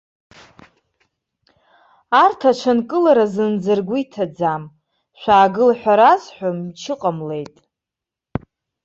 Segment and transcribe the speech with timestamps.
[2.23, 4.63] Арҭ аҽынкылара зынӡа ргәы иҭаӡам,
[5.19, 7.55] шәаагыл ҳәа разҳәо мчы ҟамлеит.